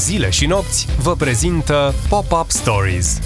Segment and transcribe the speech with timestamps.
[0.00, 3.18] Zile și nopți vă prezintă Pop-Up Stories.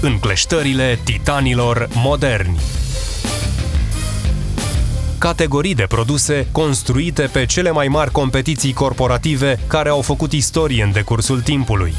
[0.00, 2.60] Încleștările titanilor moderni.
[5.18, 10.92] Categorii de produse construite pe cele mai mari competiții corporative care au făcut istorie în
[10.92, 11.94] decursul timpului.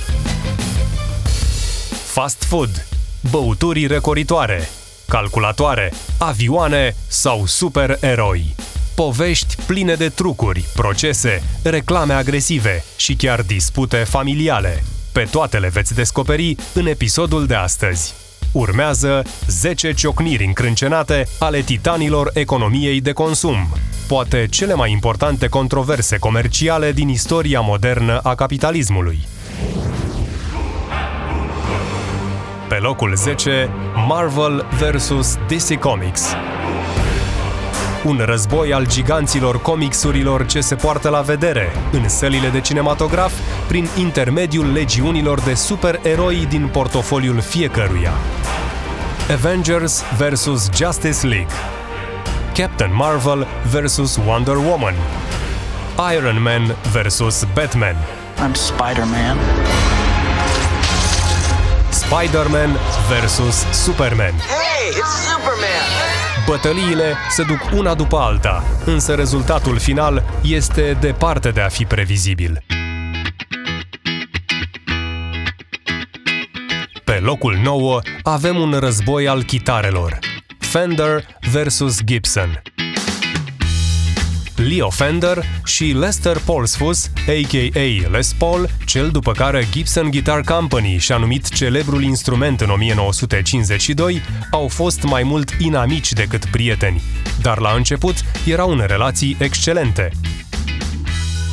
[2.05, 2.87] Fast food,
[3.31, 4.69] băuturi răcoritoare,
[5.07, 8.55] calculatoare, avioane sau supereroi
[8.97, 14.83] povești pline de trucuri, procese, reclame agresive și chiar dispute familiale.
[15.11, 18.13] Pe toate le veți descoperi în episodul de astăzi.
[18.51, 23.67] Urmează 10 ciocniri încrâncenate ale titanilor economiei de consum,
[24.07, 29.27] poate cele mai importante controverse comerciale din istoria modernă a capitalismului.
[32.67, 33.69] Pe locul 10,
[34.07, 35.37] Marvel vs.
[35.47, 36.35] DC Comics
[38.03, 43.33] un război al giganților comicsurilor ce se poartă la vedere în sălile de cinematograf
[43.67, 48.11] prin intermediul legiunilor de supereroi din portofoliul fiecăruia.
[49.31, 50.69] Avengers vs.
[50.75, 51.53] Justice League
[52.53, 54.19] Captain Marvel vs.
[54.25, 54.93] Wonder Woman
[56.15, 57.45] Iron Man vs.
[57.53, 57.95] Batman
[58.37, 59.37] I'm Spider-Man.
[61.89, 62.77] Spider-Man
[63.09, 63.65] vs.
[63.71, 65.96] Superman Hey, it's Superman!
[66.47, 72.63] Bătăliile se duc una după alta, însă rezultatul final este departe de a fi previzibil.
[77.03, 80.19] Pe locul 9 avem un război al chitarelor.
[80.59, 82.03] Fender vs.
[82.05, 82.61] Gibson.
[84.57, 88.09] Leo Fender și Lester Polsfus, a.k.a.
[88.11, 94.67] Les Paul, cel după care Gibson Guitar Company și-a numit celebrul instrument în 1952, au
[94.67, 97.01] fost mai mult inamici decât prieteni,
[97.41, 100.11] dar la început erau în relații excelente.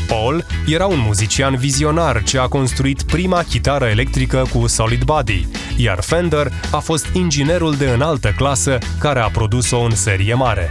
[0.07, 5.47] Paul era un muzician vizionar ce a construit prima chitară electrică cu solid body,
[5.77, 10.71] iar Fender a fost inginerul de înaltă clasă care a produs-o în serie mare.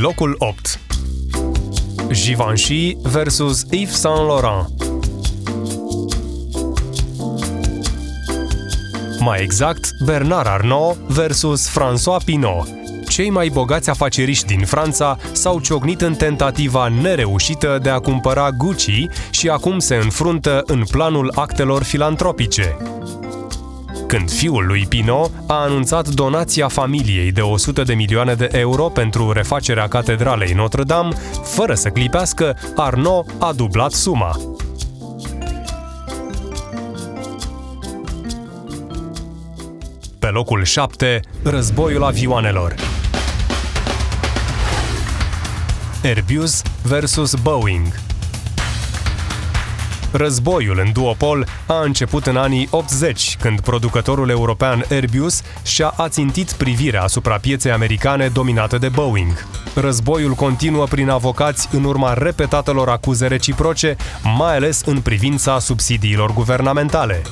[0.00, 0.80] Locul 8
[2.12, 3.64] Givenchy vs.
[3.70, 4.66] Yves Saint Laurent
[9.18, 12.68] Mai exact, Bernard Arnault versus François Pinault.
[13.08, 19.06] Cei mai bogați afaceriști din Franța s-au ciocnit în tentativa nereușită de a cumpăra Gucci
[19.30, 22.76] și acum se înfruntă în planul actelor filantropice
[24.12, 29.32] când fiul lui Pino a anunțat donația familiei de 100 de milioane de euro pentru
[29.32, 34.36] refacerea catedralei Notre-Dame, fără să clipească, Arnaud a dublat suma.
[40.18, 42.74] Pe locul 7, războiul avioanelor.
[46.02, 47.86] Airbus versus Boeing–
[50.12, 57.02] Războiul în duopol a început în anii 80, când producătorul european Airbus și-a ațintit privirea
[57.02, 59.46] asupra pieței americane dominate de Boeing.
[59.74, 63.96] Războiul continuă prin avocați în urma repetatelor acuze reciproce,
[64.36, 67.22] mai ales în privința subsidiilor guvernamentale.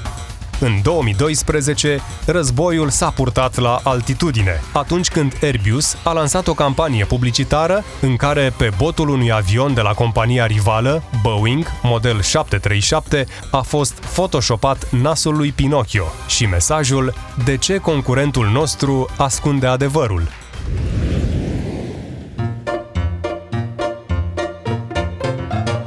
[0.60, 7.84] În 2012, războiul s-a purtat la altitudine, atunci când Airbus a lansat o campanie publicitară
[8.00, 13.92] în care pe botul unui avion de la compania rivală, Boeing, model 737, a fost
[13.92, 20.28] photoshopat nasul lui Pinocchio și mesajul De ce concurentul nostru ascunde adevărul?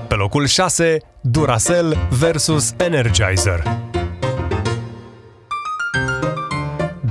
[0.08, 3.92] Pe locul 6, Duracell versus Energizer.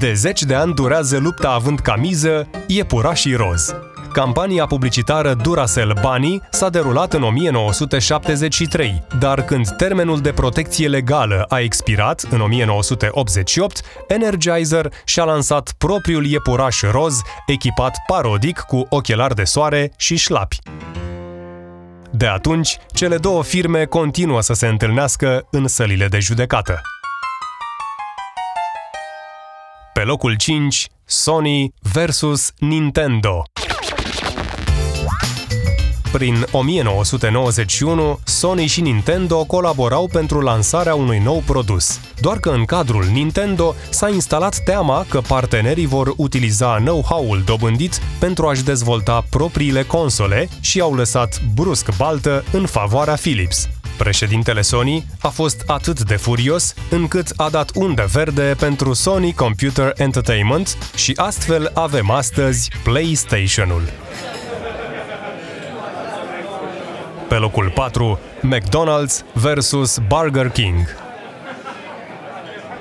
[0.03, 3.75] De zeci de ani durează lupta având camiză, iepurașii roz.
[4.13, 11.59] Campania publicitară Duracell Bunny s-a derulat în 1973, dar când termenul de protecție legală a
[11.59, 19.93] expirat în 1988, Energizer și-a lansat propriul iepuraș roz echipat parodic cu ochelari de soare
[19.97, 20.59] și șlapi.
[22.11, 26.81] De atunci, cele două firme continuă să se întâlnească în sălile de judecată.
[30.03, 33.43] Pe locul 5, Sony versus Nintendo.
[36.13, 42.01] Prin 1991, Sony și Nintendo colaborau pentru lansarea unui nou produs.
[42.21, 48.47] Doar că în cadrul Nintendo s-a instalat teama că partenerii vor utiliza know-how-ul dobândit pentru
[48.47, 53.69] a-și dezvolta propriile console și au lăsat brusc baltă în favoarea Philips.
[53.97, 59.93] Președintele Sony a fost atât de furios încât a dat undă verde pentru Sony Computer
[59.97, 63.83] Entertainment și astfel avem astăzi PlayStation-ul.
[67.29, 70.97] Pe locul 4, McDonald's vs Burger King.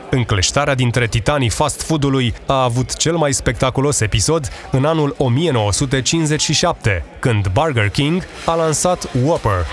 [0.10, 7.48] Încleștarea dintre titanii fast food-ului a avut cel mai spectaculos episod în anul 1957, când
[7.48, 9.66] Burger King a lansat Whopper,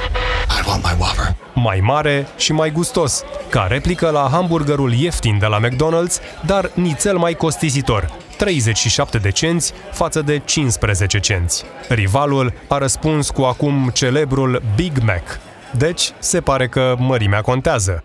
[0.50, 1.36] I want my Whopper.
[1.54, 7.16] mai mare și mai gustos, ca replică la hamburgerul ieftin de la McDonald's, dar nițel
[7.16, 11.64] mai costisitor, 37 de cenți față de 15 cenți.
[11.88, 15.40] Rivalul a răspuns cu acum celebrul Big Mac.
[15.76, 18.04] Deci, se pare că mărimea contează.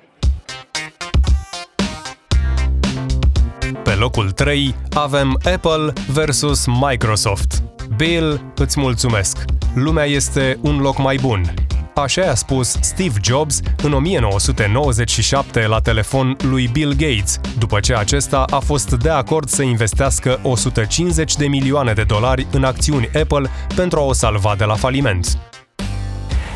[3.83, 7.63] Pe locul 3 avem Apple versus Microsoft.
[7.95, 9.37] Bill, îți mulțumesc.
[9.73, 11.53] Lumea este un loc mai bun.
[11.95, 18.45] Așa a spus Steve Jobs în 1997 la telefon lui Bill Gates, după ce acesta
[18.49, 23.99] a fost de acord să investească 150 de milioane de dolari în acțiuni Apple pentru
[23.99, 25.37] a o salva de la faliment.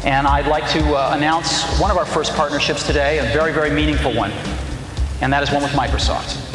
[0.04, 1.50] And I'd like to uh, announce
[1.80, 4.31] one of our first partnerships today, a very, very meaningful one,
[5.22, 6.47] and that is one with Microsoft.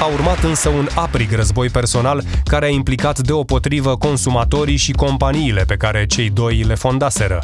[0.00, 5.76] A urmat însă un aprig război personal care a implicat deopotrivă consumatorii și companiile pe
[5.76, 7.42] care cei doi le fondaseră.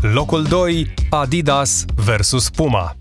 [0.00, 2.96] Locul 2, Adidas versus Puma.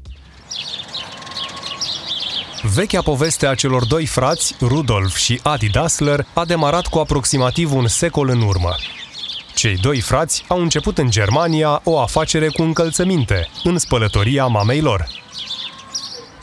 [2.74, 7.88] Vechea poveste a celor doi frați, Rudolf și Adi Dassler, a demarat cu aproximativ un
[7.88, 8.75] secol în urmă.
[9.56, 15.25] Cei doi frați au început în Germania o afacere cu încălțăminte, în spălătoria mamei lor.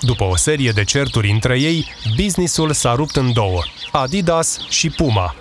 [0.05, 1.87] După o serie de certuri între ei,
[2.17, 3.63] businessul s-a rupt în două,
[3.93, 5.35] Adidas și Puma.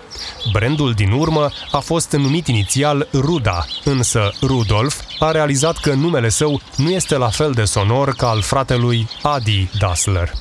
[0.52, 6.60] Brandul din urmă a fost numit inițial Ruda, însă Rudolf a realizat că numele său
[6.76, 10.32] nu este la fel de sonor ca al fratelui Adi Dassler.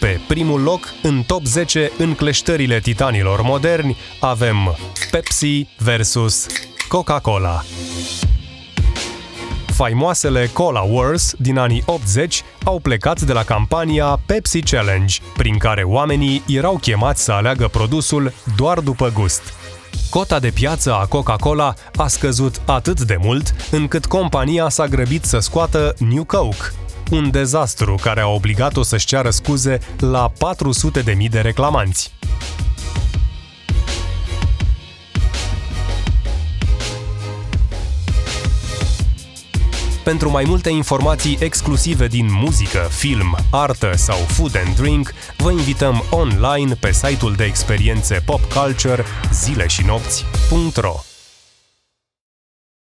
[0.00, 4.76] Pe primul loc, în top 10 încleștările titanilor moderni, avem
[5.10, 6.46] Pepsi versus
[6.88, 7.64] Coca-Cola.
[9.78, 15.82] Faimoasele Cola Wars din anii 80 au plecat de la campania Pepsi Challenge, prin care
[15.82, 19.42] oamenii erau chemați să aleagă produsul doar după gust.
[20.10, 25.38] Cota de piață a Coca-Cola a scăzut atât de mult încât compania s-a grăbit să
[25.38, 26.72] scoată New Coke,
[27.10, 30.32] un dezastru care a obligat-o să-și ceară scuze la
[31.02, 32.12] 400.000 de reclamanți.
[40.08, 46.04] Pentru mai multe informații exclusive din muzică, film, artă sau food and drink, vă invităm
[46.10, 51.07] online pe site-ul de experiențe pop culture zile și nopți.ro.